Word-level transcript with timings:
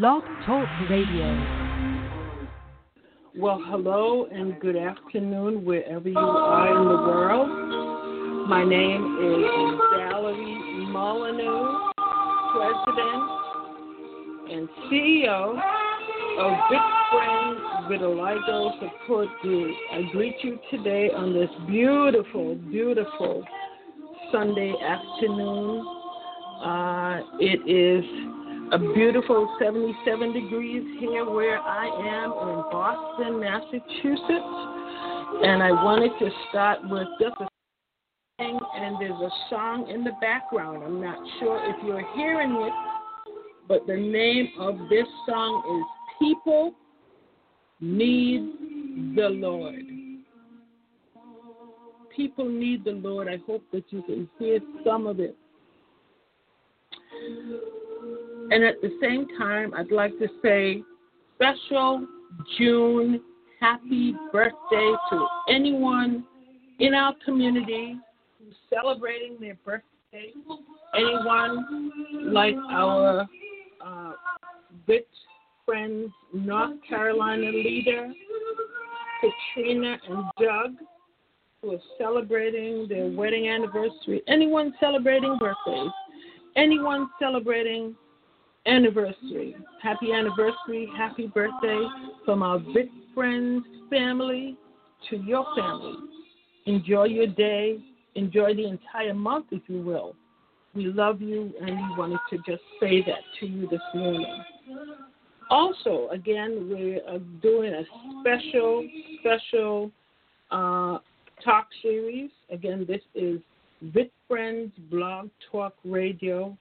Blog 0.00 0.24
Talk 0.44 0.66
Radio. 0.90 1.28
Well, 3.36 3.62
hello 3.64 4.26
and 4.32 4.58
good 4.58 4.74
afternoon, 4.74 5.64
wherever 5.64 6.08
you 6.08 6.18
are 6.18 6.68
in 6.68 6.88
the 6.88 6.96
world. 6.96 8.48
My 8.48 8.64
name 8.64 9.04
is 9.22 9.80
Valerie 9.96 10.86
Molyneux, 10.90 11.92
President 12.50 13.22
and 14.50 14.68
CEO 14.90 15.60
of 16.40 16.52
Big 16.70 16.80
Friends 17.12 17.60
Vitiligo 17.88 18.80
Support 18.80 19.28
Group. 19.42 19.76
I 19.92 20.02
greet 20.10 20.34
you 20.42 20.58
today 20.72 21.10
on 21.14 21.32
this 21.32 21.50
beautiful, 21.68 22.56
beautiful 22.56 23.44
Sunday 24.32 24.74
afternoon. 24.82 25.86
Uh, 26.64 27.20
it 27.38 27.60
is 27.70 28.04
a 28.74 28.78
beautiful 28.92 29.56
77 29.60 30.32
degrees 30.32 30.82
here 30.98 31.24
where 31.30 31.60
I 31.60 31.86
am 31.86 32.32
in 32.32 32.62
Boston, 32.72 33.38
Massachusetts. 33.38 34.52
And 35.44 35.62
I 35.62 35.70
wanted 35.70 36.10
to 36.18 36.28
start 36.48 36.80
with 36.82 37.06
just 37.20 37.36
a 37.40 37.46
thing, 38.38 38.58
and 38.74 38.96
there's 39.00 39.12
a 39.12 39.30
song 39.48 39.88
in 39.88 40.02
the 40.02 40.10
background. 40.20 40.82
I'm 40.82 41.00
not 41.00 41.18
sure 41.38 41.60
if 41.70 41.76
you're 41.86 42.04
hearing 42.16 42.50
it, 42.50 42.72
but 43.68 43.86
the 43.86 43.94
name 43.94 44.48
of 44.58 44.76
this 44.90 45.06
song 45.28 45.62
is 45.78 46.26
People 46.26 46.74
Need 47.80 49.14
the 49.14 49.28
Lord. 49.28 49.84
People 52.16 52.48
need 52.48 52.84
the 52.84 52.92
Lord. 52.92 53.28
I 53.28 53.38
hope 53.46 53.62
that 53.72 53.84
you 53.90 54.02
can 54.02 54.28
hear 54.38 54.58
some 54.84 55.06
of 55.06 55.20
it. 55.20 55.36
And 58.50 58.64
at 58.64 58.80
the 58.80 58.96
same 59.00 59.26
time, 59.38 59.72
I'd 59.74 59.90
like 59.90 60.18
to 60.18 60.28
say 60.42 60.82
special 61.36 62.06
June 62.58 63.20
happy 63.60 64.14
birthday 64.32 64.92
to 65.10 65.26
anyone 65.48 66.24
in 66.78 66.94
our 66.94 67.14
community 67.24 67.96
who's 68.38 68.54
celebrating 68.72 69.36
their 69.40 69.56
birthday. 69.64 70.32
Anyone 70.94 71.90
like 72.32 72.54
our 72.70 73.26
uh, 73.84 74.12
good 74.86 75.04
friends, 75.64 76.10
North 76.32 76.76
Carolina 76.88 77.50
leader, 77.50 78.12
Katrina 79.54 79.96
and 80.08 80.24
Doug, 80.38 80.72
who 81.62 81.72
are 81.72 81.78
celebrating 81.98 82.86
their 82.88 83.08
wedding 83.08 83.48
anniversary. 83.48 84.22
Anyone 84.28 84.74
celebrating 84.78 85.38
birthdays, 85.38 85.90
anyone 86.56 87.08
celebrating 87.18 87.96
anniversary. 88.66 89.56
Happy 89.82 90.12
anniversary, 90.12 90.88
happy 90.96 91.26
birthday 91.26 91.86
from 92.24 92.42
our 92.42 92.58
big 92.58 92.88
friends 93.14 93.64
family 93.90 94.56
to 95.10 95.16
your 95.16 95.44
family. 95.56 95.94
Enjoy 96.66 97.04
your 97.04 97.26
day. 97.26 97.78
Enjoy 98.14 98.54
the 98.54 98.66
entire 98.66 99.14
month, 99.14 99.46
if 99.50 99.62
you 99.66 99.82
will. 99.82 100.14
We 100.74 100.86
love 100.86 101.20
you, 101.20 101.52
and 101.60 101.70
we 101.70 101.96
wanted 101.96 102.18
to 102.30 102.36
just 102.38 102.62
say 102.80 103.02
that 103.02 103.20
to 103.40 103.46
you 103.46 103.68
this 103.68 103.80
morning. 103.94 104.42
Also, 105.50 106.08
again, 106.10 106.68
we 106.72 107.00
are 107.00 107.18
doing 107.42 107.72
a 107.74 107.84
special, 108.20 108.88
special 109.20 109.90
uh, 110.50 110.98
talk 111.44 111.68
series. 111.82 112.30
Again, 112.50 112.86
this 112.88 113.02
is 113.14 113.40
Bit 113.92 114.12
Friends 114.26 114.72
Blog 114.90 115.28
Talk 115.52 115.74
Radio. 115.84 116.56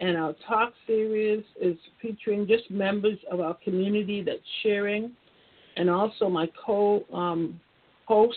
And 0.00 0.16
our 0.16 0.34
talk 0.48 0.72
series 0.86 1.44
is 1.60 1.76
featuring 2.00 2.46
just 2.46 2.70
members 2.70 3.18
of 3.30 3.40
our 3.40 3.54
community 3.62 4.22
that's 4.22 4.38
sharing. 4.62 5.12
And 5.76 5.90
also, 5.90 6.28
my 6.28 6.48
co 6.64 7.04
um, 7.12 7.60
host 8.06 8.36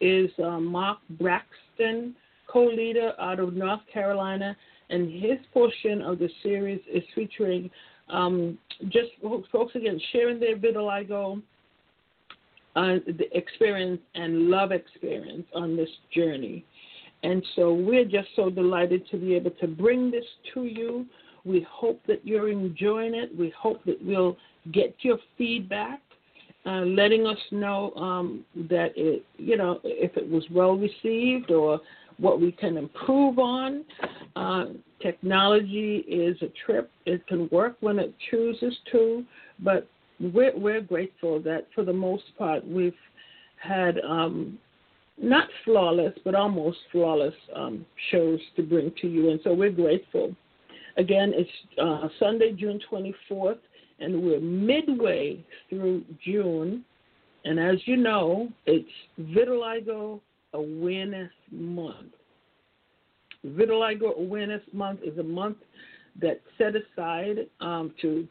is 0.00 0.28
uh, 0.42 0.58
Mark 0.58 0.98
Braxton, 1.20 2.14
co 2.48 2.66
leader 2.66 3.12
out 3.20 3.38
of 3.38 3.54
North 3.54 3.80
Carolina. 3.92 4.56
And 4.90 5.10
his 5.10 5.38
portion 5.52 6.02
of 6.02 6.18
the 6.18 6.28
series 6.42 6.80
is 6.92 7.02
featuring 7.14 7.70
um, 8.10 8.58
just 8.88 9.10
folks, 9.50 9.74
again, 9.76 10.00
sharing 10.12 10.38
their 10.40 10.56
vitiligo 10.56 11.40
uh, 12.76 12.96
the 13.06 13.26
experience 13.32 14.00
and 14.14 14.50
love 14.50 14.72
experience 14.72 15.46
on 15.54 15.76
this 15.76 15.88
journey. 16.12 16.64
And 17.24 17.42
so 17.56 17.72
we're 17.72 18.04
just 18.04 18.28
so 18.36 18.50
delighted 18.50 19.08
to 19.10 19.16
be 19.16 19.34
able 19.34 19.52
to 19.52 19.66
bring 19.66 20.10
this 20.10 20.26
to 20.52 20.64
you. 20.64 21.06
We 21.44 21.66
hope 21.68 22.00
that 22.06 22.24
you're 22.24 22.50
enjoying 22.50 23.14
it. 23.14 23.36
We 23.36 23.52
hope 23.58 23.82
that 23.86 23.96
we'll 24.04 24.36
get 24.72 24.94
your 25.00 25.18
feedback, 25.38 26.00
uh, 26.66 26.82
letting 26.82 27.26
us 27.26 27.38
know 27.50 27.92
um, 27.94 28.44
that 28.68 28.92
it, 28.94 29.24
you 29.38 29.56
know, 29.56 29.80
if 29.84 30.16
it 30.18 30.28
was 30.28 30.44
well 30.50 30.76
received 30.76 31.50
or 31.50 31.80
what 32.18 32.40
we 32.40 32.52
can 32.52 32.76
improve 32.76 33.38
on. 33.38 33.84
Uh, 34.36 34.66
technology 35.00 36.04
is 36.06 36.36
a 36.42 36.52
trip. 36.66 36.90
It 37.06 37.26
can 37.26 37.48
work 37.50 37.76
when 37.80 37.98
it 37.98 38.14
chooses 38.30 38.76
to, 38.92 39.24
but 39.60 39.88
we're, 40.20 40.56
we're 40.56 40.82
grateful 40.82 41.40
that 41.40 41.68
for 41.74 41.84
the 41.84 41.92
most 41.92 42.24
part 42.36 42.66
we've 42.66 42.92
had 43.56 43.98
um, 44.00 44.58
not 45.20 45.48
flawless, 45.64 46.12
but 46.24 46.34
almost 46.34 46.78
flawless 46.90 47.34
um, 47.54 47.86
shows 48.10 48.40
to 48.56 48.62
bring 48.62 48.92
to 49.00 49.08
you. 49.08 49.30
And 49.30 49.40
so 49.44 49.54
we're 49.54 49.70
grateful. 49.70 50.34
Again, 50.96 51.32
it's 51.34 51.50
uh, 51.80 52.08
Sunday, 52.18 52.52
June 52.52 52.80
24th, 52.90 53.58
and 54.00 54.22
we're 54.22 54.40
midway 54.40 55.44
through 55.68 56.04
June. 56.24 56.84
And 57.44 57.58
as 57.58 57.76
you 57.84 57.96
know, 57.96 58.48
it's 58.66 58.88
Vitiligo 59.20 60.20
Awareness 60.52 61.30
Month. 61.50 62.12
Vitiligo 63.46 64.16
Awareness 64.16 64.62
Month 64.72 65.00
is 65.04 65.18
a 65.18 65.22
month 65.22 65.58
that's 66.20 66.40
set 66.58 66.74
aside 66.76 67.46
um, 67.60 67.92
to 68.00 68.26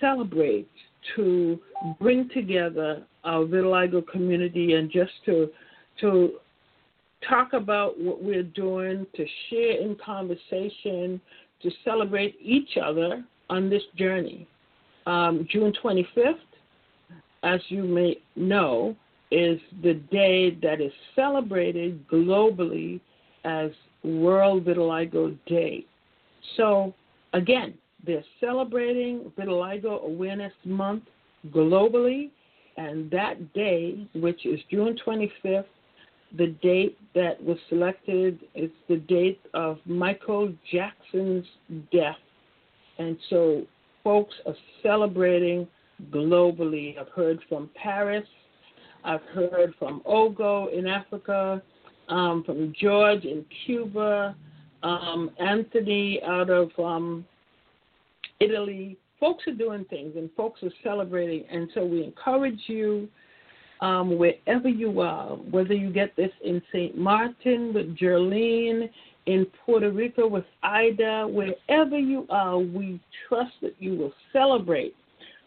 celebrate, 0.00 0.68
to 1.16 1.58
bring 2.00 2.28
together 2.30 3.02
our 3.24 3.44
vitiligo 3.44 4.06
community, 4.06 4.74
and 4.74 4.90
just 4.90 5.12
to 5.24 5.50
to 6.00 6.34
talk 7.28 7.52
about 7.52 7.98
what 7.98 8.22
we're 8.22 8.42
doing, 8.42 9.06
to 9.16 9.26
share 9.48 9.80
in 9.80 9.96
conversation, 10.04 11.20
to 11.62 11.70
celebrate 11.84 12.36
each 12.40 12.76
other 12.82 13.24
on 13.50 13.70
this 13.70 13.82
journey. 13.96 14.46
Um, 15.06 15.46
June 15.50 15.72
25th, 15.82 16.34
as 17.42 17.60
you 17.68 17.84
may 17.84 18.18
know, 18.36 18.96
is 19.30 19.60
the 19.82 19.94
day 19.94 20.50
that 20.62 20.80
is 20.80 20.92
celebrated 21.14 22.06
globally 22.08 23.00
as 23.44 23.70
World 24.02 24.64
Vitiligo 24.64 25.36
Day. 25.46 25.84
So, 26.56 26.94
again, 27.32 27.74
they're 28.06 28.24
celebrating 28.40 29.32
Vitiligo 29.38 30.04
Awareness 30.04 30.52
Month 30.64 31.04
globally, 31.50 32.30
and 32.76 33.10
that 33.10 33.52
day, 33.54 34.06
which 34.14 34.46
is 34.46 34.60
June 34.70 34.96
25th, 35.06 35.64
the 36.36 36.48
date 36.62 36.98
that 37.14 37.42
was 37.42 37.58
selected 37.68 38.40
is 38.54 38.70
the 38.88 38.96
date 38.96 39.40
of 39.54 39.78
Michael 39.86 40.52
Jackson's 40.72 41.46
death. 41.92 42.16
And 42.98 43.16
so 43.30 43.62
folks 44.02 44.34
are 44.46 44.54
celebrating 44.82 45.66
globally. 46.10 46.98
I've 46.98 47.08
heard 47.08 47.40
from 47.48 47.70
Paris, 47.80 48.26
I've 49.04 49.22
heard 49.32 49.74
from 49.78 50.00
Ogo 50.00 50.72
in 50.76 50.86
Africa, 50.86 51.62
um, 52.08 52.42
from 52.44 52.72
George 52.80 53.24
in 53.24 53.44
Cuba, 53.64 54.34
um, 54.82 55.30
Anthony 55.38 56.20
out 56.22 56.50
of 56.50 56.70
um, 56.78 57.24
Italy. 58.40 58.98
Folks 59.20 59.44
are 59.46 59.54
doing 59.54 59.84
things 59.88 60.14
and 60.16 60.28
folks 60.36 60.62
are 60.62 60.72
celebrating. 60.82 61.44
And 61.50 61.68
so 61.74 61.84
we 61.84 62.04
encourage 62.04 62.60
you 62.66 63.08
um, 63.80 64.18
wherever 64.18 64.68
you 64.68 65.00
are, 65.00 65.36
whether 65.36 65.74
you 65.74 65.92
get 65.92 66.14
this 66.16 66.30
in 66.44 66.62
St. 66.72 66.96
Martin 66.96 67.72
with 67.74 67.96
Jerlene, 67.96 68.88
in 69.26 69.46
Puerto 69.64 69.90
Rico 69.90 70.26
with 70.26 70.44
Ida, 70.62 71.26
wherever 71.28 71.98
you 71.98 72.26
are, 72.28 72.58
we 72.58 73.00
trust 73.28 73.52
that 73.62 73.74
you 73.78 73.96
will 73.96 74.12
celebrate. 74.32 74.94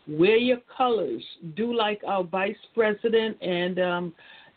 Wear 0.08 0.38
your 0.38 0.60
colors. 0.76 1.24
Do 1.56 1.76
like 1.76 2.02
our 2.08 2.24
Vice 2.24 2.56
President 2.74 3.38
and 3.42 3.80
um, 3.80 4.14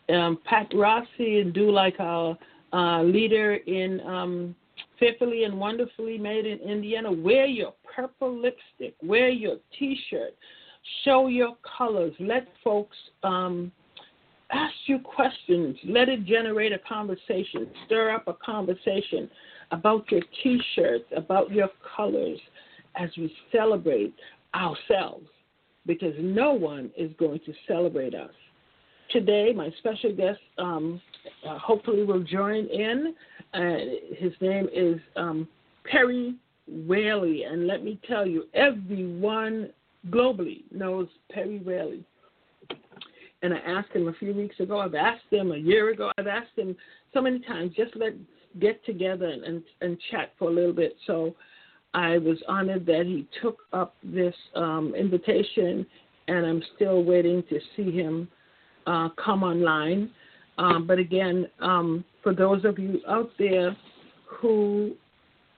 um, 0.08 0.38
Pat 0.44 0.68
Rossi, 0.72 1.40
and 1.40 1.52
do 1.52 1.70
like 1.70 1.96
our 1.98 2.38
uh, 2.72 3.02
leader 3.02 3.54
in 3.54 4.00
um, 4.02 4.54
Fearfully 4.98 5.44
and 5.44 5.58
Wonderfully 5.58 6.18
Made 6.18 6.46
in 6.46 6.58
Indiana. 6.58 7.10
Wear 7.10 7.46
your 7.46 7.74
purple 7.94 8.34
lipstick. 8.34 8.94
Wear 9.02 9.28
your 9.28 9.56
T-shirt. 9.78 10.34
Show 11.04 11.28
your 11.28 11.56
colors. 11.78 12.12
Let 12.18 12.46
folks 12.62 12.96
um, 13.22 13.72
ask 14.50 14.74
you 14.86 14.98
questions. 14.98 15.76
Let 15.84 16.08
it 16.08 16.24
generate 16.24 16.72
a 16.72 16.78
conversation. 16.78 17.68
Stir 17.86 18.10
up 18.10 18.28
a 18.28 18.34
conversation 18.34 19.30
about 19.70 20.10
your 20.10 20.22
T-shirts, 20.42 21.04
about 21.16 21.50
your 21.50 21.68
colors 21.96 22.38
as 22.96 23.10
we 23.16 23.32
celebrate. 23.52 24.14
ourselves 24.54 25.26
because 25.86 26.14
no 26.18 26.52
one 26.52 26.90
is 26.96 27.10
going 27.18 27.40
to 27.46 27.52
celebrate 27.66 28.14
us. 28.14 28.30
Today, 29.10 29.52
my 29.54 29.70
special 29.78 30.14
guest 30.14 30.38
um, 30.58 31.00
uh, 31.46 31.58
hopefully 31.58 32.04
will 32.04 32.22
join 32.22 32.66
in. 32.66 33.14
Uh, 33.54 33.76
his 34.16 34.32
name 34.40 34.68
is 34.72 34.98
um, 35.16 35.48
Perry 35.84 36.36
Whaley, 36.68 37.44
and 37.44 37.66
let 37.66 37.82
me 37.82 37.98
tell 38.06 38.26
you, 38.26 38.44
everyone 38.54 39.70
globally 40.08 40.62
knows 40.70 41.08
Perry 41.30 41.58
Whaley. 41.58 42.04
And 43.42 43.54
I 43.54 43.58
asked 43.58 43.92
him 43.92 44.08
a 44.08 44.12
few 44.14 44.34
weeks 44.34 44.58
ago. 44.60 44.80
I've 44.80 44.94
asked 44.94 45.24
him 45.30 45.52
a 45.52 45.56
year 45.56 45.90
ago. 45.90 46.10
I've 46.18 46.26
asked 46.26 46.56
him 46.56 46.76
so 47.14 47.22
many 47.22 47.40
times. 47.40 47.72
Just 47.76 47.96
let 47.96 48.12
get 48.58 48.84
together 48.84 49.26
and, 49.26 49.44
and, 49.44 49.62
and 49.80 49.98
chat 50.10 50.32
for 50.38 50.48
a 50.50 50.52
little 50.52 50.72
bit. 50.72 50.94
So 51.06 51.34
I 51.94 52.18
was 52.18 52.38
honored 52.48 52.86
that 52.86 53.04
he 53.06 53.26
took 53.42 53.58
up 53.72 53.94
this 54.02 54.34
um, 54.54 54.94
invitation, 54.96 55.86
and 56.28 56.46
I'm 56.46 56.62
still 56.76 57.02
waiting 57.02 57.42
to 57.48 57.60
see 57.76 57.90
him 57.90 58.28
uh, 58.86 59.08
come 59.22 59.42
online. 59.42 60.10
Um, 60.58 60.86
but 60.86 60.98
again, 60.98 61.46
um, 61.60 62.04
for 62.22 62.34
those 62.34 62.64
of 62.64 62.78
you 62.78 63.00
out 63.08 63.30
there 63.38 63.76
who 64.26 64.92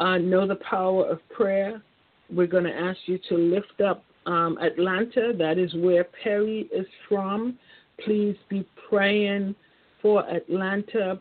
uh, 0.00 0.18
know 0.18 0.46
the 0.46 0.58
power 0.68 1.08
of 1.08 1.18
prayer, 1.30 1.82
we're 2.30 2.46
going 2.46 2.64
to 2.64 2.74
ask 2.74 2.98
you 3.06 3.18
to 3.28 3.36
lift 3.36 3.80
up 3.84 4.04
um, 4.26 4.58
Atlanta. 4.58 5.32
That 5.36 5.58
is 5.58 5.72
where 5.74 6.04
Perry 6.22 6.69
is 6.72 6.86
from. 7.08 7.58
Please 8.04 8.36
be 8.48 8.66
praying 8.88 9.54
for 10.00 10.28
Atlanta. 10.28 11.20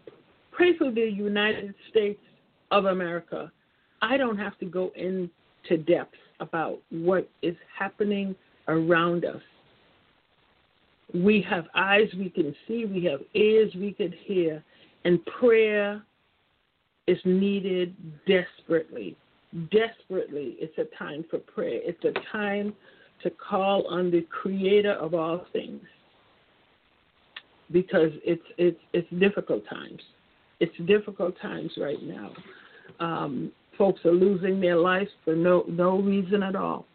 Pray 0.51 0.77
for 0.77 0.91
the 0.91 1.01
United 1.01 1.73
States 1.89 2.19
of 2.71 2.85
America. 2.85 3.51
I 4.01 4.17
don't 4.17 4.37
have 4.37 4.57
to 4.59 4.65
go 4.65 4.91
into 4.95 5.83
depth 5.85 6.15
about 6.39 6.79
what 6.89 7.29
is 7.41 7.55
happening 7.77 8.35
around 8.67 9.25
us. 9.25 9.41
We 11.13 11.45
have 11.49 11.65
eyes 11.75 12.07
we 12.17 12.29
can 12.29 12.55
see, 12.67 12.85
we 12.85 13.03
have 13.05 13.19
ears 13.33 13.71
we 13.75 13.91
can 13.91 14.13
hear, 14.25 14.63
and 15.03 15.23
prayer 15.25 16.01
is 17.07 17.19
needed 17.25 17.93
desperately. 18.25 19.15
Desperately, 19.71 20.55
it's 20.59 20.77
a 20.77 20.85
time 20.97 21.25
for 21.29 21.39
prayer. 21.39 21.79
It's 21.83 22.03
a 22.05 22.13
time 22.31 22.73
to 23.23 23.29
call 23.29 23.85
on 23.87 24.09
the 24.09 24.21
creator 24.29 24.93
of 24.93 25.13
all 25.13 25.45
things 25.51 25.81
because 27.71 28.11
it's 28.23 28.43
it's 28.57 28.79
it's 28.93 29.07
difficult 29.19 29.63
times. 29.69 30.01
It's 30.59 30.75
difficult 30.87 31.35
times 31.41 31.71
right 31.77 32.01
now. 32.01 32.31
Um, 32.99 33.51
folks 33.77 33.99
are 34.05 34.11
losing 34.11 34.61
their 34.61 34.77
lives 34.77 35.09
for 35.25 35.35
no 35.35 35.65
no 35.67 35.99
reason 35.99 36.43
at 36.43 36.55
all. 36.55 36.85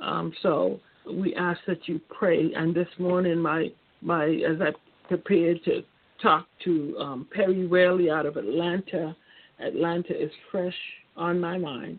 Um, 0.00 0.32
so 0.42 0.80
we 1.10 1.34
ask 1.34 1.60
that 1.66 1.88
you 1.88 2.00
pray. 2.18 2.52
And 2.54 2.74
this 2.74 2.88
morning, 2.98 3.38
my 3.38 3.68
my 4.00 4.24
as 4.26 4.60
I 4.60 4.70
prepared 5.08 5.62
to 5.64 5.82
talk 6.22 6.46
to 6.64 6.96
um, 6.98 7.28
Perry 7.32 7.66
Whaley 7.66 8.10
out 8.10 8.26
of 8.26 8.36
Atlanta, 8.36 9.16
Atlanta 9.60 10.20
is 10.20 10.30
fresh 10.50 10.74
on 11.18 11.40
my 11.40 11.58
mind, 11.58 11.98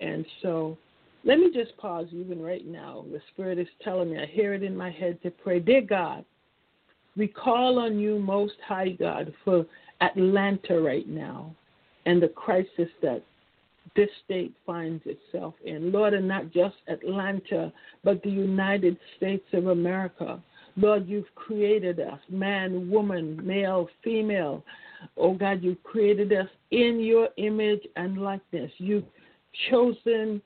and 0.00 0.24
so 0.42 0.78
let 1.24 1.38
me 1.38 1.50
just 1.52 1.76
pause 1.76 2.06
even 2.12 2.40
right 2.40 2.66
now. 2.66 3.04
The 3.12 3.20
Spirit 3.32 3.58
is 3.58 3.68
telling 3.82 4.12
me, 4.12 4.18
I 4.18 4.26
hear 4.26 4.54
it 4.54 4.62
in 4.62 4.76
my 4.76 4.90
head 4.90 5.22
to 5.22 5.30
pray. 5.30 5.60
Dear 5.60 5.82
God, 5.82 6.24
we 7.16 7.26
call 7.26 7.78
on 7.78 7.98
you, 7.98 8.18
Most 8.18 8.54
High 8.66 8.90
God, 8.90 9.32
for 9.44 9.66
Atlanta 10.00 10.80
right 10.80 11.06
now 11.06 11.54
and 12.06 12.22
the 12.22 12.28
crisis 12.28 12.88
that 13.02 13.22
this 13.96 14.08
state 14.24 14.54
finds 14.64 15.02
itself 15.04 15.54
in. 15.64 15.92
Lord, 15.92 16.14
and 16.14 16.26
not 16.26 16.50
just 16.52 16.76
Atlanta, 16.88 17.72
but 18.04 18.22
the 18.22 18.30
United 18.30 18.96
States 19.16 19.44
of 19.52 19.66
America. 19.66 20.42
Lord, 20.76 21.08
you've 21.08 21.34
created 21.34 22.00
us 22.00 22.20
man, 22.30 22.88
woman, 22.88 23.44
male, 23.44 23.88
female. 24.02 24.62
Oh 25.16 25.34
God, 25.34 25.62
you 25.62 25.76
created 25.82 26.32
us 26.32 26.48
in 26.70 27.00
your 27.00 27.28
image 27.36 27.82
and 27.96 28.18
likeness. 28.18 28.70
You've 28.78 29.04
chosen 29.70 30.40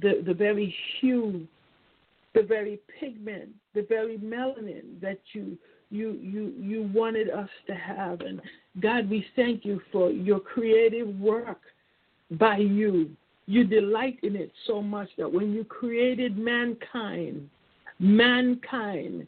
the, 0.00 0.22
the 0.26 0.34
very 0.34 0.74
hue, 1.00 1.46
the 2.34 2.42
very 2.42 2.80
pigment, 2.98 3.50
the 3.74 3.86
very 3.88 4.18
melanin 4.18 5.00
that 5.00 5.18
you 5.32 5.56
you 5.90 6.18
you 6.22 6.54
you 6.60 6.90
wanted 6.94 7.30
us 7.30 7.48
to 7.66 7.74
have. 7.74 8.20
And 8.20 8.40
God, 8.80 9.10
we 9.10 9.26
thank 9.34 9.64
you 9.64 9.80
for 9.90 10.10
your 10.10 10.38
creative 10.38 11.08
work 11.18 11.60
by 12.32 12.58
you. 12.58 13.10
You 13.46 13.64
delight 13.64 14.18
in 14.22 14.36
it 14.36 14.52
so 14.66 14.80
much 14.80 15.08
that 15.18 15.30
when 15.30 15.52
you 15.52 15.64
created 15.64 16.38
mankind, 16.38 17.50
mankind, 17.98 19.26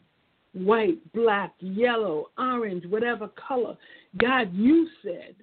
white, 0.53 0.99
black, 1.13 1.53
yellow, 1.59 2.27
orange, 2.37 2.85
whatever 2.85 3.29
color, 3.47 3.75
God, 4.17 4.53
you 4.53 4.87
said 5.01 5.35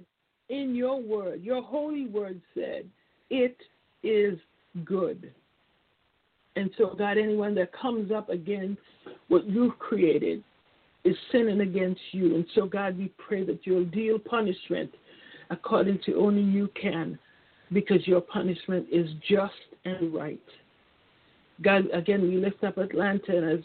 in 0.49 0.75
your 0.75 1.01
word, 1.01 1.43
your 1.43 1.62
holy 1.62 2.07
word 2.07 2.41
said, 2.55 2.85
it 3.29 3.57
is 4.03 4.39
good. 4.85 5.33
And 6.57 6.71
so, 6.77 6.95
God, 6.99 7.19
anyone 7.19 7.55
that 7.57 7.73
comes 7.73 8.11
up 8.11 8.29
against 8.29 8.81
what 9.29 9.47
you've 9.49 9.79
created 9.79 10.43
is 11.05 11.17
sinning 11.33 11.61
against 11.61 12.01
you. 12.12 12.35
And 12.35 12.45
so, 12.55 12.67
God, 12.67 12.99
we 12.99 13.12
pray 13.17 13.45
that 13.45 13.61
you'll 13.65 13.85
deal 13.87 14.19
punishment 14.19 14.91
according 15.51 16.01
to 16.07 16.15
only 16.17 16.43
you 16.43 16.69
can, 16.81 17.19
because 17.73 18.07
your 18.07 18.21
punishment 18.21 18.87
is 18.91 19.09
just 19.29 19.55
and 19.85 20.12
right. 20.12 20.41
God, 21.62 21.85
again, 21.93 22.23
we 22.23 22.37
lift 22.37 22.62
up 22.65 22.79
Atlanta, 22.79 23.55
as 23.55 23.61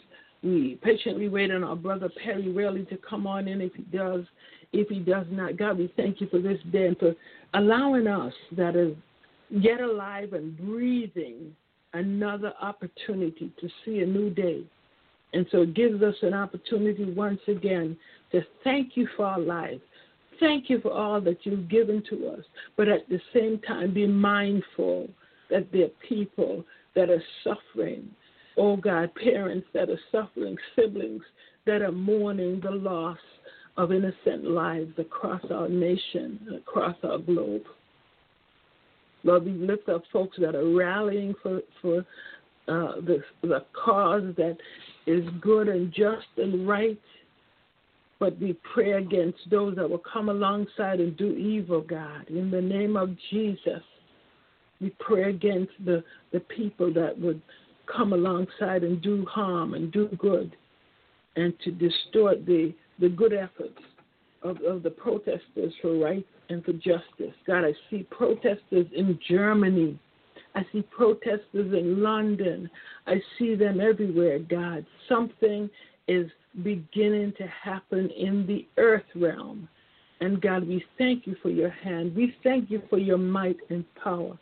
we 0.46 0.78
patiently 0.82 1.28
wait 1.28 1.50
on 1.50 1.64
our 1.64 1.76
brother 1.76 2.08
Perry 2.22 2.52
Whaley 2.52 2.84
to 2.86 2.96
come 2.98 3.26
on 3.26 3.48
in 3.48 3.60
if 3.60 3.74
he 3.74 3.82
does. 3.82 4.24
If 4.72 4.88
he 4.88 5.00
does 5.00 5.26
not, 5.30 5.56
God, 5.56 5.78
we 5.78 5.92
thank 5.96 6.20
you 6.20 6.28
for 6.28 6.38
this 6.38 6.58
day 6.72 6.86
and 6.86 6.98
for 6.98 7.14
allowing 7.54 8.06
us 8.06 8.32
that 8.56 8.76
is 8.76 8.94
yet 9.50 9.80
alive 9.80 10.32
and 10.32 10.56
breathing 10.56 11.54
another 11.94 12.52
opportunity 12.60 13.50
to 13.60 13.68
see 13.84 14.00
a 14.00 14.06
new 14.06 14.30
day. 14.30 14.62
And 15.32 15.46
so 15.50 15.62
it 15.62 15.74
gives 15.74 16.02
us 16.02 16.14
an 16.22 16.34
opportunity 16.34 17.12
once 17.12 17.40
again 17.48 17.96
to 18.32 18.42
thank 18.64 18.96
you 18.96 19.08
for 19.16 19.24
our 19.26 19.40
life. 19.40 19.80
Thank 20.38 20.68
you 20.68 20.80
for 20.80 20.92
all 20.92 21.20
that 21.22 21.44
you've 21.44 21.68
given 21.68 22.02
to 22.10 22.28
us, 22.28 22.44
but 22.76 22.88
at 22.88 23.08
the 23.08 23.20
same 23.34 23.58
time, 23.66 23.94
be 23.94 24.06
mindful 24.06 25.08
that 25.50 25.72
there 25.72 25.86
are 25.86 26.08
people 26.08 26.64
that 26.94 27.08
are 27.08 27.22
suffering. 27.42 28.08
Oh 28.56 28.76
God, 28.76 29.10
parents 29.14 29.66
that 29.74 29.90
are 29.90 30.00
suffering, 30.10 30.56
siblings 30.74 31.22
that 31.66 31.82
are 31.82 31.92
mourning 31.92 32.60
the 32.60 32.70
loss 32.70 33.18
of 33.76 33.92
innocent 33.92 34.44
lives 34.44 34.92
across 34.98 35.42
our 35.50 35.68
nation, 35.68 36.40
across 36.56 36.96
our 37.02 37.18
globe. 37.18 37.62
Lord, 39.24 39.44
we 39.44 39.52
lift 39.52 39.88
up 39.88 40.02
folks 40.12 40.38
that 40.40 40.54
are 40.54 40.74
rallying 40.74 41.34
for 41.42 41.60
for 41.82 41.98
uh, 42.68 43.00
the 43.00 43.22
the 43.42 43.64
cause 43.84 44.34
that 44.36 44.56
is 45.06 45.24
good 45.40 45.68
and 45.68 45.92
just 45.92 46.26
and 46.36 46.66
right. 46.66 47.00
But 48.18 48.40
we 48.40 48.56
pray 48.74 48.92
against 48.92 49.38
those 49.50 49.76
that 49.76 49.90
will 49.90 50.02
come 50.10 50.30
alongside 50.30 51.00
and 51.00 51.14
do 51.18 51.32
evil, 51.32 51.82
God. 51.82 52.26
In 52.28 52.50
the 52.50 52.62
name 52.62 52.96
of 52.96 53.10
Jesus, 53.30 53.82
we 54.80 54.90
pray 54.98 55.28
against 55.28 55.72
the, 55.84 56.02
the 56.32 56.40
people 56.40 56.92
that 56.94 57.18
would 57.18 57.42
come 57.86 58.12
alongside 58.12 58.82
and 58.82 59.00
do 59.02 59.24
harm 59.26 59.74
and 59.74 59.92
do 59.92 60.08
good 60.18 60.56
and 61.36 61.52
to 61.60 61.70
distort 61.70 62.44
the, 62.46 62.74
the 62.98 63.08
good 63.08 63.32
efforts 63.32 63.78
of, 64.42 64.60
of 64.62 64.82
the 64.82 64.90
protesters 64.90 65.72
for 65.82 65.98
rights 65.98 66.28
and 66.48 66.64
for 66.64 66.72
justice. 66.72 67.34
God, 67.46 67.64
I 67.64 67.72
see 67.90 68.04
protesters 68.10 68.86
in 68.94 69.18
Germany. 69.28 69.98
I 70.54 70.64
see 70.72 70.82
protesters 70.82 71.44
in 71.72 72.02
London. 72.02 72.70
I 73.06 73.20
see 73.38 73.54
them 73.54 73.80
everywhere, 73.80 74.38
God. 74.38 74.86
Something 75.08 75.68
is 76.08 76.30
beginning 76.62 77.34
to 77.36 77.46
happen 77.46 78.08
in 78.10 78.46
the 78.46 78.66
earth 78.80 79.04
realm. 79.14 79.68
And 80.20 80.40
God, 80.40 80.66
we 80.66 80.82
thank 80.96 81.26
you 81.26 81.36
for 81.42 81.50
your 81.50 81.68
hand. 81.68 82.16
We 82.16 82.34
thank 82.42 82.70
you 82.70 82.82
for 82.88 82.98
your 82.98 83.18
might 83.18 83.58
and 83.68 83.84
power. 84.02 84.38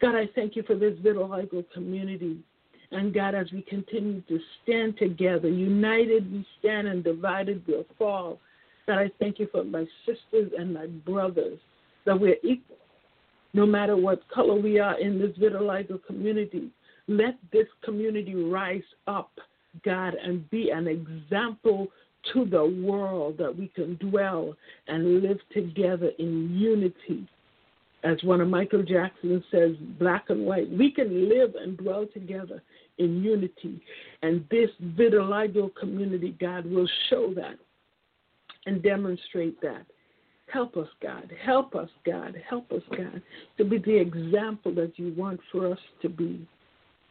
God, 0.00 0.14
I 0.14 0.28
thank 0.34 0.54
you 0.54 0.62
for 0.62 0.76
this 0.76 0.94
little 1.02 1.28
vitiligo 1.28 1.64
community. 1.72 2.38
And 2.96 3.12
God, 3.12 3.34
as 3.34 3.52
we 3.52 3.60
continue 3.60 4.22
to 4.22 4.40
stand 4.62 4.96
together, 4.96 5.48
united 5.48 6.32
we 6.32 6.46
stand 6.58 6.88
and 6.88 7.04
divided 7.04 7.62
we'll 7.68 7.84
fall. 7.98 8.38
God, 8.86 8.98
I 8.98 9.10
thank 9.18 9.38
you 9.38 9.48
for 9.52 9.64
my 9.64 9.84
sisters 10.06 10.50
and 10.58 10.72
my 10.72 10.86
brothers, 10.86 11.58
that 12.06 12.18
we're 12.18 12.38
equal, 12.42 12.78
no 13.52 13.66
matter 13.66 13.98
what 13.98 14.26
color 14.30 14.58
we 14.58 14.78
are 14.78 14.98
in 14.98 15.18
this 15.18 15.36
vitiligo 15.36 16.02
community. 16.06 16.70
Let 17.06 17.36
this 17.52 17.66
community 17.84 18.34
rise 18.34 18.80
up, 19.06 19.30
God, 19.84 20.14
and 20.14 20.48
be 20.48 20.70
an 20.70 20.88
example 20.88 21.88
to 22.32 22.46
the 22.46 22.64
world 22.82 23.36
that 23.38 23.54
we 23.54 23.68
can 23.68 23.96
dwell 23.96 24.54
and 24.88 25.22
live 25.22 25.38
together 25.52 26.12
in 26.18 26.56
unity 26.56 27.28
as 28.06 28.22
one 28.22 28.40
of 28.40 28.48
Michael 28.48 28.82
Jackson 28.82 29.42
says, 29.50 29.72
black 29.98 30.26
and 30.28 30.46
white, 30.46 30.70
we 30.70 30.92
can 30.92 31.28
live 31.28 31.54
and 31.56 31.76
dwell 31.76 32.06
together 32.12 32.62
in 32.98 33.22
unity. 33.22 33.80
And 34.22 34.44
this 34.50 34.70
vitiligo 34.96 35.70
community, 35.78 36.36
God, 36.40 36.66
will 36.66 36.88
show 37.10 37.32
that 37.34 37.56
and 38.66 38.82
demonstrate 38.82 39.60
that. 39.62 39.86
Help 40.52 40.76
us, 40.76 40.88
God. 41.02 41.32
Help 41.44 41.74
us, 41.74 41.88
God. 42.04 42.40
Help 42.48 42.70
us, 42.72 42.82
God, 42.90 43.20
to 43.58 43.64
be 43.64 43.78
the 43.78 43.96
example 43.96 44.72
that 44.74 44.92
you 44.96 45.12
want 45.16 45.40
for 45.50 45.72
us 45.72 45.78
to 46.02 46.08
be. 46.08 46.46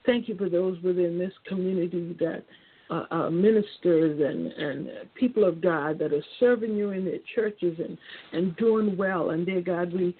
Thank 0.05 0.29
you 0.29 0.37
for 0.37 0.49
those 0.49 0.81
within 0.81 1.17
this 1.17 1.33
community 1.47 2.15
that 2.19 2.43
uh, 2.89 3.05
uh, 3.09 3.29
ministers 3.31 4.21
and, 4.21 4.47
and 4.51 4.89
people 5.15 5.43
of 5.43 5.59
God 5.59 5.97
that 5.97 6.13
are 6.13 6.23
serving 6.39 6.75
you 6.75 6.91
in 6.91 7.03
their 7.03 7.17
churches 7.33 7.77
and, 7.79 7.97
and 8.31 8.55
doing 8.57 8.95
well. 8.95 9.31
And 9.31 9.45
dear 9.45 9.61
God, 9.61 9.91
we 9.91 10.15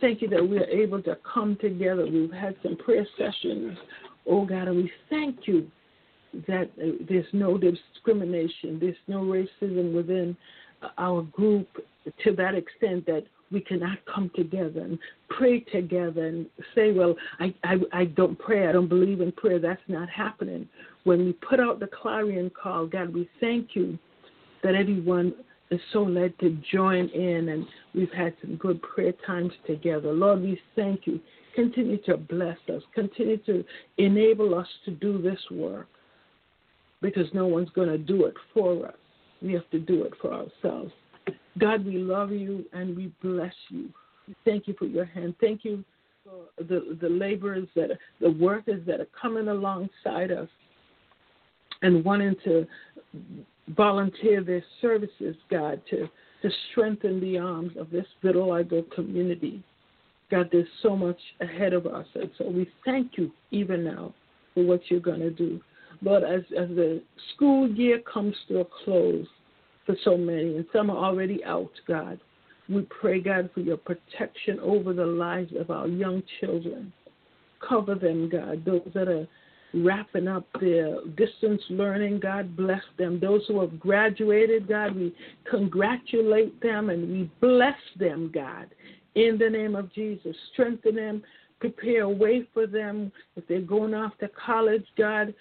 thank 0.00 0.20
you 0.20 0.28
that 0.28 0.46
we 0.46 0.58
are 0.58 0.66
able 0.66 1.00
to 1.02 1.16
come 1.32 1.56
together. 1.60 2.06
We've 2.06 2.32
had 2.32 2.56
some 2.64 2.76
prayer 2.76 3.06
sessions, 3.16 3.78
oh 4.26 4.44
God, 4.44 4.68
and 4.68 4.76
we 4.76 4.92
thank 5.08 5.46
you 5.46 5.70
that 6.46 6.70
uh, 6.82 6.92
there's 7.08 7.26
no 7.32 7.58
discrimination, 7.58 8.78
there's 8.80 8.96
no 9.08 9.22
racism 9.22 9.94
within 9.94 10.36
our 10.98 11.22
group 11.22 11.68
to 12.24 12.32
that 12.32 12.54
extent 12.54 13.04
that 13.06 13.24
we 13.52 13.60
cannot 13.60 13.98
come 14.12 14.30
together 14.34 14.80
and 14.80 14.98
pray 15.28 15.60
together 15.60 16.26
and 16.26 16.46
say, 16.74 16.92
well, 16.92 17.16
I, 17.40 17.52
I, 17.64 17.76
I 17.92 18.04
don't 18.04 18.38
pray, 18.38 18.68
I 18.68 18.72
don't 18.72 18.88
believe 18.88 19.20
in 19.20 19.32
prayer. 19.32 19.58
That's 19.58 19.80
not 19.88 20.08
happening. 20.08 20.68
When 21.04 21.24
we 21.24 21.32
put 21.32 21.58
out 21.58 21.80
the 21.80 21.88
clarion 21.88 22.50
call, 22.50 22.86
God, 22.86 23.12
we 23.12 23.28
thank 23.40 23.70
you 23.74 23.98
that 24.62 24.74
everyone 24.74 25.34
is 25.70 25.80
so 25.92 26.02
led 26.02 26.38
to 26.40 26.56
join 26.72 27.08
in 27.08 27.48
and 27.48 27.66
we've 27.94 28.12
had 28.12 28.34
some 28.40 28.56
good 28.56 28.80
prayer 28.82 29.14
times 29.26 29.52
together. 29.66 30.12
Lord, 30.12 30.42
we 30.42 30.60
thank 30.76 31.06
you. 31.06 31.20
Continue 31.54 31.98
to 32.02 32.16
bless 32.16 32.58
us. 32.74 32.82
Continue 32.94 33.38
to 33.38 33.64
enable 33.98 34.54
us 34.54 34.68
to 34.84 34.92
do 34.92 35.20
this 35.20 35.38
work 35.50 35.88
because 37.02 37.26
no 37.32 37.46
one's 37.46 37.70
going 37.70 37.88
to 37.88 37.98
do 37.98 38.26
it 38.26 38.34
for 38.54 38.86
us. 38.86 38.94
We 39.42 39.52
have 39.54 39.68
to 39.70 39.78
do 39.78 40.04
it 40.04 40.12
for 40.20 40.32
ourselves. 40.32 40.92
God, 41.58 41.84
we 41.84 41.98
love 41.98 42.30
you 42.30 42.64
and 42.72 42.96
we 42.96 43.12
bless 43.22 43.54
you. 43.68 43.88
Thank 44.44 44.68
you 44.68 44.74
for 44.78 44.84
your 44.84 45.04
hand. 45.04 45.34
Thank 45.40 45.64
you 45.64 45.84
for 46.24 46.64
the, 46.64 46.96
the 47.00 47.08
laborers 47.08 47.66
that 47.74 47.90
the 48.20 48.30
workers 48.30 48.82
that 48.86 49.00
are 49.00 49.08
coming 49.20 49.48
alongside 49.48 50.30
us 50.30 50.48
and 51.82 52.04
wanting 52.04 52.36
to 52.44 52.66
volunteer 53.76 54.42
their 54.42 54.62
services, 54.80 55.36
God, 55.50 55.80
to, 55.90 56.08
to 56.42 56.50
strengthen 56.70 57.20
the 57.20 57.38
arms 57.38 57.72
of 57.78 57.90
this 57.90 58.06
vitiligo 58.22 58.90
community. 58.92 59.62
God, 60.30 60.48
there's 60.52 60.68
so 60.82 60.96
much 60.96 61.18
ahead 61.40 61.72
of 61.72 61.86
us. 61.86 62.06
And 62.14 62.30
so 62.38 62.48
we 62.48 62.70
thank 62.84 63.12
you 63.16 63.30
even 63.50 63.84
now 63.84 64.14
for 64.54 64.64
what 64.64 64.80
you're 64.88 65.00
going 65.00 65.20
to 65.20 65.30
do. 65.30 65.60
Lord, 66.02 66.22
as, 66.22 66.42
as 66.58 66.68
the 66.70 67.02
school 67.34 67.68
year 67.70 68.00
comes 68.00 68.34
to 68.48 68.60
a 68.60 68.64
close 68.84 69.26
for 69.86 69.96
so 70.04 70.16
many, 70.16 70.56
and 70.56 70.66
some 70.72 70.90
are 70.90 70.96
already 70.96 71.44
out, 71.44 71.72
God, 71.86 72.20
we 72.68 72.86
pray, 73.00 73.20
God, 73.20 73.50
for 73.52 73.60
your 73.60 73.76
protection 73.76 74.60
over 74.60 74.92
the 74.92 75.04
lives 75.04 75.52
of 75.58 75.70
our 75.70 75.88
young 75.88 76.22
children. 76.38 76.92
Cover 77.66 77.96
them, 77.96 78.30
God, 78.30 78.64
those 78.64 78.88
that 78.94 79.08
are 79.08 79.26
wrapping 79.74 80.28
up 80.28 80.46
their 80.60 81.04
distance 81.16 81.62
learning. 81.68 82.20
God 82.20 82.56
bless 82.56 82.82
them. 82.98 83.20
Those 83.20 83.42
who 83.48 83.60
have 83.60 83.78
graduated, 83.78 84.68
God, 84.68 84.96
we 84.96 85.14
congratulate 85.48 86.60
them 86.60 86.90
and 86.90 87.10
we 87.10 87.30
bless 87.40 87.78
them, 87.98 88.30
God, 88.32 88.66
in 89.14 89.38
the 89.38 89.48
name 89.48 89.74
of 89.74 89.92
Jesus. 89.92 90.36
Strengthen 90.52 90.96
them, 90.96 91.22
prepare 91.58 92.02
a 92.02 92.08
way 92.08 92.48
for 92.52 92.66
them 92.66 93.12
if 93.36 93.46
they're 93.48 93.60
going 93.60 93.94
off 93.94 94.16
to 94.18 94.28
college, 94.28 94.84
God. 94.96 95.34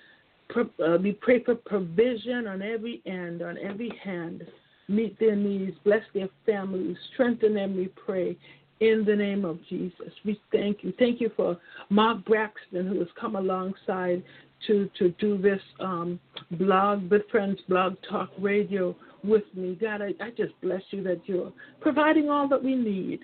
Uh, 0.55 0.97
we 1.01 1.11
pray 1.11 1.43
for 1.43 1.55
provision 1.55 2.47
on 2.47 2.61
every 2.61 3.01
end, 3.05 3.41
on 3.41 3.57
every 3.59 3.91
hand. 4.03 4.45
Meet 4.87 5.19
their 5.19 5.35
needs, 5.35 5.77
bless 5.83 6.01
their 6.15 6.29
families, 6.47 6.97
strengthen 7.13 7.53
them, 7.53 7.77
we 7.77 7.89
pray, 7.89 8.35
in 8.79 9.03
the 9.05 9.15
name 9.15 9.45
of 9.45 9.59
Jesus. 9.67 10.11
We 10.25 10.39
thank 10.51 10.83
you. 10.83 10.93
Thank 10.97 11.21
you 11.21 11.29
for 11.35 11.57
Mark 11.89 12.25
Braxton, 12.25 12.87
who 12.87 12.97
has 12.99 13.07
come 13.19 13.35
alongside 13.35 14.23
to, 14.67 14.89
to 14.97 15.09
do 15.19 15.37
this 15.37 15.61
um, 15.79 16.19
blog, 16.51 17.09
Good 17.09 17.23
Friends 17.29 17.59
Blog 17.67 17.95
Talk 18.09 18.29
Radio 18.39 18.95
with 19.23 19.43
me. 19.53 19.77
God, 19.79 20.01
I, 20.01 20.13
I 20.23 20.31
just 20.31 20.59
bless 20.61 20.81
you 20.91 21.03
that 21.03 21.21
you're 21.25 21.51
providing 21.81 22.29
all 22.29 22.47
that 22.49 22.63
we 22.63 22.75
need. 22.75 23.19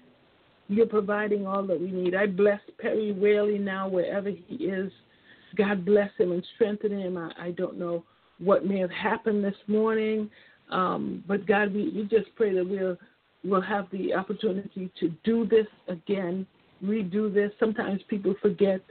You're 0.67 0.87
providing 0.87 1.45
all 1.45 1.65
that 1.67 1.79
we 1.79 1.91
need. 1.91 2.15
I 2.15 2.25
bless 2.25 2.59
Perry 2.79 3.11
Whaley 3.11 3.59
now, 3.59 3.87
wherever 3.87 4.29
he 4.29 4.55
is. 4.55 4.91
God 5.55 5.85
bless 5.85 6.09
him 6.17 6.31
and 6.31 6.45
strengthen 6.55 6.91
him. 6.91 7.17
I, 7.17 7.31
I 7.39 7.51
don't 7.51 7.77
know 7.77 8.03
what 8.39 8.65
may 8.65 8.79
have 8.79 8.91
happened 8.91 9.43
this 9.43 9.55
morning, 9.67 10.29
um, 10.69 11.23
but 11.27 11.45
God, 11.45 11.73
we, 11.73 11.91
we 11.95 12.03
just 12.03 12.33
pray 12.35 12.53
that 12.53 12.67
we'll 12.67 12.97
we'll 13.43 13.61
have 13.61 13.87
the 13.91 14.13
opportunity 14.13 14.91
to 14.99 15.09
do 15.23 15.45
this 15.45 15.67
again, 15.87 16.47
redo 16.83 17.31
this. 17.31 17.51
Sometimes 17.59 18.01
people 18.09 18.33
forget 18.41 18.81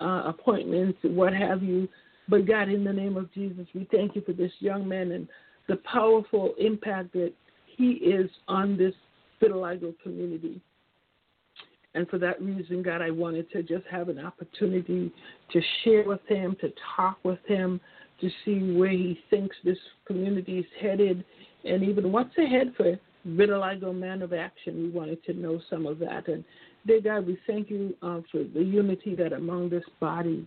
uh, 0.00 0.24
appointments, 0.26 0.98
what 1.04 1.32
have 1.32 1.62
you. 1.62 1.88
But 2.28 2.46
God, 2.46 2.68
in 2.68 2.82
the 2.84 2.92
name 2.92 3.16
of 3.16 3.32
Jesus, 3.32 3.66
we 3.74 3.86
thank 3.92 4.16
you 4.16 4.22
for 4.22 4.32
this 4.32 4.52
young 4.58 4.88
man 4.88 5.12
and 5.12 5.28
the 5.68 5.76
powerful 5.90 6.54
impact 6.58 7.12
that 7.12 7.32
he 7.76 7.92
is 7.92 8.28
on 8.48 8.76
this 8.76 8.94
vitiligo 9.40 9.94
community. 10.02 10.60
And 11.94 12.08
for 12.08 12.18
that 12.18 12.40
reason, 12.40 12.82
God, 12.82 13.02
I 13.02 13.10
wanted 13.10 13.50
to 13.52 13.62
just 13.62 13.84
have 13.90 14.08
an 14.08 14.18
opportunity 14.18 15.12
to 15.52 15.60
share 15.84 16.04
with 16.04 16.20
him, 16.26 16.56
to 16.60 16.72
talk 16.96 17.18
with 17.22 17.38
him, 17.46 17.80
to 18.20 18.30
see 18.44 18.72
where 18.76 18.90
he 18.90 19.18
thinks 19.30 19.54
this 19.64 19.78
community 20.06 20.58
is 20.60 20.66
headed, 20.80 21.24
and 21.64 21.82
even 21.82 22.12
what's 22.12 22.36
ahead 22.38 22.72
for 22.76 22.98
Vitiligo 23.26 23.94
Man 23.94 24.22
of 24.22 24.32
Action. 24.32 24.82
We 24.82 24.90
wanted 24.90 25.22
to 25.24 25.34
know 25.34 25.60
some 25.68 25.86
of 25.86 25.98
that. 25.98 26.28
And 26.28 26.44
dear 26.86 27.00
God, 27.00 27.26
we 27.26 27.38
thank 27.46 27.70
you 27.70 27.94
uh, 28.02 28.20
for 28.30 28.44
the 28.44 28.62
unity 28.62 29.14
that 29.16 29.32
among 29.32 29.70
this 29.70 29.84
body. 30.00 30.46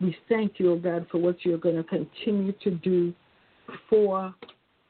We 0.00 0.16
thank 0.28 0.58
you, 0.58 0.72
oh 0.72 0.78
God, 0.78 1.06
for 1.10 1.18
what 1.18 1.44
you're 1.44 1.58
going 1.58 1.76
to 1.76 1.84
continue 1.84 2.52
to 2.62 2.70
do 2.72 3.14
for 3.88 4.34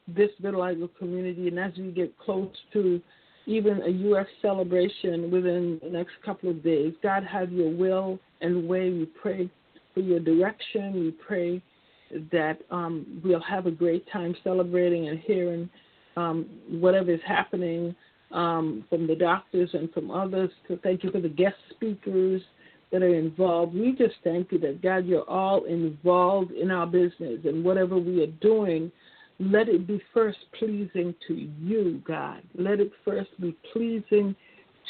this 0.07 0.29
vitiligo 0.41 0.89
community. 0.97 1.47
And 1.47 1.59
as 1.59 1.73
we 1.77 1.91
get 1.91 2.17
close 2.17 2.51
to 2.73 3.01
even 3.45 3.81
a 3.83 3.89
U.S. 3.89 4.25
celebration 4.41 5.31
within 5.31 5.79
the 5.83 5.89
next 5.89 6.13
couple 6.25 6.49
of 6.49 6.63
days. 6.63 6.93
God, 7.03 7.23
have 7.23 7.51
your 7.51 7.69
will 7.69 8.19
and 8.41 8.67
way. 8.67 8.89
We 8.89 9.05
pray 9.05 9.49
for 9.93 9.99
your 9.99 10.19
direction. 10.19 10.93
We 10.93 11.11
pray 11.11 11.61
that 12.31 12.59
um, 12.71 13.21
we'll 13.23 13.41
have 13.41 13.65
a 13.65 13.71
great 13.71 14.09
time 14.11 14.35
celebrating 14.43 15.09
and 15.09 15.19
hearing 15.19 15.69
um, 16.17 16.45
whatever 16.69 17.11
is 17.11 17.19
happening 17.25 17.95
um, 18.31 18.85
from 18.89 19.07
the 19.07 19.15
doctors 19.15 19.69
and 19.73 19.91
from 19.91 20.11
others. 20.11 20.49
So 20.67 20.77
thank 20.81 21.03
you 21.03 21.11
for 21.11 21.21
the 21.21 21.29
guest 21.29 21.55
speakers 21.71 22.41
that 22.91 23.01
are 23.01 23.15
involved. 23.15 23.73
We 23.73 23.93
just 23.93 24.15
thank 24.23 24.51
you 24.51 24.59
that, 24.59 24.81
God, 24.81 25.05
you're 25.05 25.29
all 25.29 25.65
involved 25.65 26.51
in 26.51 26.71
our 26.71 26.85
business 26.85 27.39
and 27.43 27.63
whatever 27.63 27.97
we 27.97 28.23
are 28.23 28.31
doing– 28.41 28.91
let 29.39 29.67
it 29.67 29.85
be 29.85 30.01
first 30.13 30.37
pleasing 30.57 31.13
to 31.27 31.33
you, 31.33 32.01
God. 32.07 32.41
Let 32.57 32.79
it 32.79 32.91
first 33.03 33.29
be 33.41 33.55
pleasing 33.73 34.35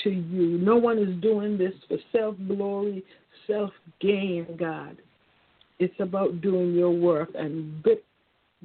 to 0.03 0.09
you. 0.09 0.57
No 0.59 0.75
one 0.75 0.99
is 0.99 1.19
doing 1.21 1.57
this 1.57 1.73
for 1.87 1.97
self 2.11 2.35
glory, 2.47 3.03
self 3.47 3.71
gain, 3.99 4.45
God. 4.57 4.97
It's 5.79 5.99
about 5.99 6.41
doing 6.41 6.73
your 6.73 6.91
work 6.91 7.29
and 7.35 7.83
bit 7.83 8.03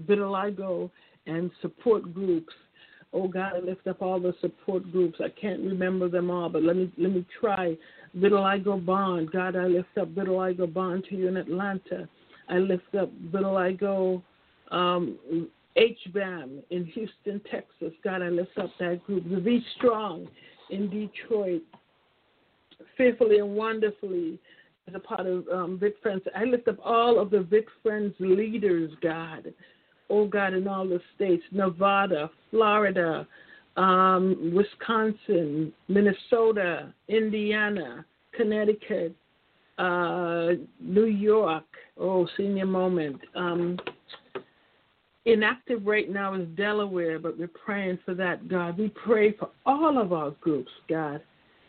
vitiligo 0.07 0.91
and 1.27 1.51
support 1.61 2.13
groups. 2.15 2.53
Oh 3.13 3.27
God, 3.27 3.53
I 3.57 3.59
lift 3.61 3.87
up 3.87 4.03
all 4.03 4.21
the 4.21 4.35
support 4.41 4.91
groups. 4.93 5.19
I 5.21 5.29
can't 5.41 5.61
remember 5.61 6.09
them 6.09 6.31
all, 6.31 6.49
but 6.49 6.63
let 6.63 6.77
me 6.77 6.93
let 6.99 7.13
me 7.13 7.27
try. 7.41 7.77
Vitiligo 8.17 8.85
Bond. 8.85 9.31
God, 9.33 9.57
I 9.57 9.67
lift 9.67 9.97
up 9.99 10.15
Vitiligo 10.15 10.73
Bond 10.73 11.05
to 11.09 11.17
you 11.17 11.29
in 11.29 11.37
Atlanta. 11.37 12.09
I 12.49 12.59
lift 12.59 12.95
up 12.95 13.11
Vitiligo 13.33 14.23
um, 14.71 15.19
HBAM 15.77 16.63
in 16.71 16.85
Houston, 16.87 17.41
Texas. 17.51 17.93
God, 18.03 18.23
I 18.23 18.29
lift 18.29 18.57
up 18.59 18.71
that 18.81 19.05
group. 19.07 19.29
The 19.29 19.41
Be 19.41 19.65
Strong 19.77 20.29
in 20.71 20.91
Detroit. 20.91 21.63
Fearfully 22.97 23.39
and 23.39 23.55
wonderfully 23.55 24.39
as 24.89 24.95
a 24.95 24.99
part 24.99 25.27
of 25.27 25.47
um, 25.49 25.79
VITFriends. 25.79 26.23
I 26.35 26.45
lift 26.45 26.69
up 26.69 26.79
all 26.85 27.19
of 27.19 27.31
the 27.31 27.41
Vic 27.43 27.67
Friends 27.83 28.15
leaders, 28.19 28.91
God. 29.03 29.53
Oh, 30.09 30.27
God, 30.27 30.55
in 30.55 30.67
all 30.67 30.87
the 30.87 31.01
states 31.15 31.45
Nevada, 31.53 32.31
Florida, 32.51 33.27
um, 33.77 34.53
Wisconsin, 34.55 35.73
Minnesota, 35.89 36.93
Indiana, 37.09 38.05
Connecticut, 38.37 39.15
uh, 39.79 40.49
New 40.81 41.07
York. 41.07 41.65
Oh, 41.99 42.27
senior 42.37 42.67
moment. 42.67 43.21
Um, 43.37 43.79
inactive 45.27 45.87
right 45.87 46.11
now 46.11 46.35
is 46.35 46.47
Delaware, 46.57 47.19
but 47.19 47.39
we're 47.39 47.49
praying 47.49 47.99
for 48.05 48.15
that, 48.15 48.49
God. 48.49 48.79
We 48.79 48.89
pray 48.89 49.33
for 49.33 49.51
all 49.67 50.01
of 50.01 50.13
our 50.13 50.31
groups, 50.41 50.71
God. 50.89 51.21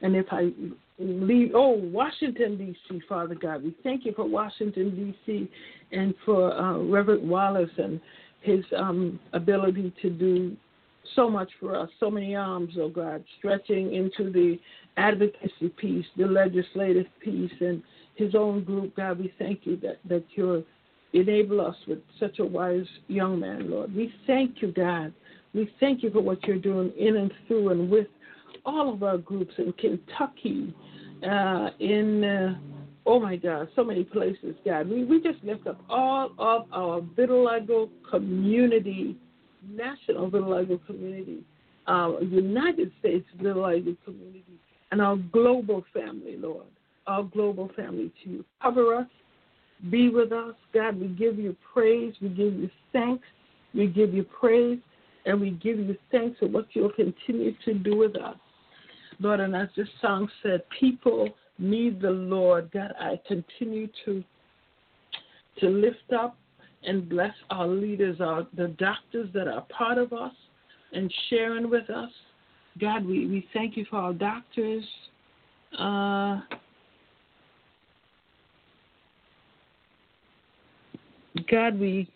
And 0.01 0.15
if 0.15 0.25
I 0.31 0.51
leave, 0.97 1.51
oh, 1.53 1.69
Washington, 1.69 2.57
D.C., 2.57 3.01
Father 3.07 3.35
God, 3.35 3.63
we 3.63 3.75
thank 3.83 4.05
you 4.05 4.13
for 4.13 4.27
Washington, 4.27 4.95
D.C., 4.95 5.49
and 5.91 6.13
for 6.25 6.53
uh, 6.53 6.79
Reverend 6.79 7.29
Wallace 7.29 7.69
and 7.77 7.99
his 8.41 8.63
um, 8.75 9.19
ability 9.33 9.93
to 10.01 10.09
do 10.09 10.55
so 11.15 11.29
much 11.29 11.49
for 11.59 11.75
us, 11.75 11.89
so 11.99 12.09
many 12.09 12.35
arms, 12.35 12.73
oh 12.77 12.89
God, 12.89 13.23
stretching 13.37 13.93
into 13.93 14.31
the 14.31 14.59
advocacy 14.97 15.69
piece, 15.77 16.05
the 16.17 16.25
legislative 16.25 17.07
piece, 17.23 17.51
and 17.59 17.83
his 18.15 18.35
own 18.35 18.63
group. 18.63 18.95
God, 18.95 19.19
we 19.19 19.33
thank 19.37 19.61
you 19.63 19.77
that, 19.77 19.97
that 20.07 20.23
you're 20.35 20.63
enable 21.13 21.61
us 21.61 21.75
with 21.87 21.99
such 22.19 22.39
a 22.39 22.45
wise 22.45 22.85
young 23.07 23.39
man, 23.39 23.69
Lord. 23.69 23.93
We 23.93 24.13
thank 24.27 24.61
you, 24.61 24.71
God. 24.71 25.13
We 25.53 25.69
thank 25.79 26.03
you 26.03 26.11
for 26.11 26.21
what 26.21 26.43
you're 26.43 26.57
doing 26.57 26.91
in 26.97 27.17
and 27.17 27.31
through 27.47 27.69
and 27.69 27.89
with 27.89 28.07
all 28.65 28.93
of 28.93 29.03
our 29.03 29.17
groups 29.17 29.53
in 29.57 29.73
Kentucky, 29.73 30.73
uh, 31.29 31.69
in 31.79 32.23
uh, 32.23 32.55
oh 33.05 33.19
my 33.19 33.35
God, 33.35 33.67
so 33.75 33.83
many 33.83 34.03
places, 34.03 34.55
God. 34.65 34.89
We 34.89 35.03
we 35.03 35.21
just 35.21 35.43
lift 35.43 35.67
up 35.67 35.81
all 35.89 36.31
of 36.37 36.67
our 36.71 37.01
vitiligo 37.01 37.89
community, 38.09 39.17
national 39.67 40.29
vitiligo 40.29 40.85
community, 40.85 41.43
our 41.87 42.21
United 42.23 42.91
States 42.99 43.25
vitiligo 43.39 43.97
community, 44.05 44.59
and 44.91 45.01
our 45.01 45.17
global 45.17 45.83
family, 45.93 46.37
Lord. 46.37 46.67
Our 47.07 47.23
global 47.23 47.69
family 47.75 48.11
to 48.23 48.29
you. 48.29 48.45
Cover 48.61 48.95
us, 48.95 49.07
be 49.89 50.09
with 50.09 50.31
us, 50.31 50.55
God. 50.73 50.99
We 50.99 51.07
give 51.07 51.39
you 51.39 51.55
praise, 51.73 52.13
we 52.21 52.29
give 52.29 52.53
you 52.53 52.69
thanks, 52.93 53.23
we 53.73 53.87
give 53.87 54.13
you 54.13 54.23
praise, 54.23 54.79
and 55.25 55.39
we 55.39 55.51
give 55.51 55.79
you 55.79 55.95
thanks 56.11 56.39
for 56.39 56.47
what 56.47 56.67
you'll 56.73 56.91
continue 56.91 57.53
to 57.65 57.73
do 57.73 57.97
with 57.97 58.15
us. 58.15 58.35
Lord, 59.19 59.39
and 59.39 59.55
as 59.55 59.69
this 59.75 59.87
song 60.01 60.29
said, 60.41 60.63
people 60.79 61.29
need 61.59 62.01
the 62.01 62.09
Lord. 62.09 62.71
God, 62.71 62.93
I 62.99 63.19
continue 63.27 63.87
to 64.05 64.23
to 65.59 65.67
lift 65.67 66.13
up 66.17 66.37
and 66.83 67.07
bless 67.07 67.33
our 67.49 67.67
leaders, 67.67 68.19
our 68.19 68.47
the 68.55 68.69
doctors 68.79 69.29
that 69.33 69.47
are 69.47 69.65
part 69.75 69.97
of 69.97 70.13
us 70.13 70.33
and 70.93 71.13
sharing 71.29 71.69
with 71.69 71.89
us. 71.89 72.09
God, 72.79 73.05
we, 73.05 73.27
we 73.27 73.47
thank 73.53 73.77
you 73.77 73.85
for 73.89 73.97
our 73.97 74.13
doctors. 74.13 74.83
Uh, 75.77 76.41
God, 81.51 81.77
we 81.77 82.09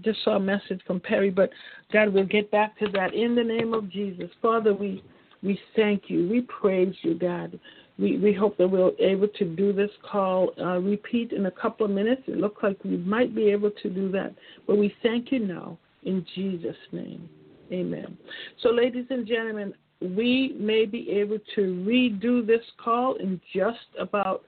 just 0.00 0.22
saw 0.24 0.36
a 0.36 0.40
message 0.40 0.80
from 0.86 1.00
Perry, 1.00 1.30
but 1.30 1.50
God, 1.92 2.12
we'll 2.12 2.24
get 2.24 2.50
back 2.50 2.78
to 2.78 2.88
that 2.92 3.14
in 3.14 3.34
the 3.34 3.44
name 3.44 3.74
of 3.74 3.90
Jesus. 3.90 4.30
Father, 4.40 4.74
we 4.74 5.02
we 5.42 5.60
thank 5.76 6.04
you. 6.08 6.28
We 6.28 6.42
praise 6.42 6.94
you, 7.02 7.14
God. 7.14 7.58
We, 7.98 8.18
we 8.18 8.32
hope 8.32 8.56
that 8.58 8.68
we're 8.68 8.90
able 8.98 9.28
to 9.28 9.44
do 9.44 9.72
this 9.72 9.90
call 10.08 10.52
uh, 10.60 10.78
repeat 10.78 11.32
in 11.32 11.46
a 11.46 11.50
couple 11.50 11.86
of 11.86 11.92
minutes. 11.92 12.22
It 12.26 12.38
looks 12.38 12.62
like 12.62 12.82
we 12.84 12.96
might 12.96 13.34
be 13.34 13.50
able 13.50 13.70
to 13.70 13.90
do 13.90 14.10
that, 14.12 14.34
but 14.66 14.78
we 14.78 14.94
thank 15.02 15.32
you 15.32 15.40
now 15.40 15.78
in 16.04 16.24
Jesus' 16.34 16.76
name. 16.92 17.28
Amen. 17.72 18.16
So, 18.62 18.70
ladies 18.70 19.06
and 19.10 19.26
gentlemen, 19.26 19.74
we 20.00 20.56
may 20.58 20.86
be 20.86 21.10
able 21.10 21.38
to 21.54 21.60
redo 21.60 22.46
this 22.46 22.64
call 22.82 23.16
in 23.16 23.40
just 23.54 23.78
about 23.98 24.44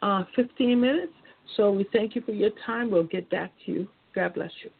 uh, 0.00 0.24
15 0.34 0.80
minutes. 0.80 1.12
So, 1.56 1.70
we 1.70 1.86
thank 1.92 2.14
you 2.14 2.22
for 2.22 2.32
your 2.32 2.50
time. 2.64 2.90
We'll 2.90 3.04
get 3.04 3.28
back 3.30 3.52
to 3.66 3.72
you. 3.72 3.88
God 4.14 4.34
bless 4.34 4.50
you. 4.64 4.70